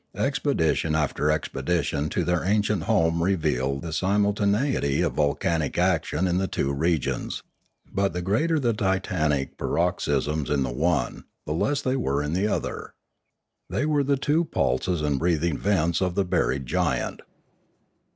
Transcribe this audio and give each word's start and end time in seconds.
Expedition 0.15 0.95
after 0.95 1.29
expedition 1.29 2.09
to 2.09 2.23
their 2.23 2.43
ancient 2.43 2.85
home 2.85 3.21
revealed 3.21 3.83
the 3.83 3.93
simul 3.93 4.33
taneity 4.33 5.05
of 5.05 5.13
volcanic 5.13 5.77
action 5.77 6.27
in 6.27 6.39
the 6.39 6.47
two 6.47 6.73
regions; 6.73 7.43
but 7.93 8.11
the 8.11 8.21
greater 8.23 8.59
the 8.59 8.73
titanic 8.73 9.57
paroxysms 9.59 10.49
in 10.49 10.63
the 10.63 10.73
one, 10.73 11.25
the 11.45 11.53
less 11.53 11.83
they 11.83 11.95
were 11.95 12.23
in 12.23 12.33
the 12.33 12.47
other. 12.47 12.95
They 13.69 13.85
were 13.85 14.03
the 14.03 14.17
two 14.17 14.43
pulses 14.43 15.03
and 15.03 15.19
breathing 15.19 15.55
vents 15.55 16.01
of 16.01 16.15
the 16.15 16.25
buried 16.25 16.65
giant. 16.65 17.19